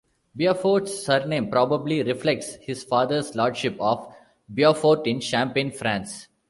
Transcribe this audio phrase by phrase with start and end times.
[0.35, 4.11] Beaufort's surname probably reflects his father's lordship of
[4.51, 6.27] Beaufort in Champagne, France.